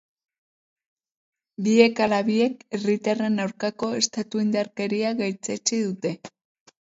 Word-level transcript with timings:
Biek 1.67 2.01
ala 2.05 2.21
biek 2.29 2.63
herritarren 2.77 3.37
aurkako 3.45 3.91
estatu 3.99 4.43
indarkeria 4.47 5.13
gaitzetsi 5.21 5.81
dute. 5.85 6.17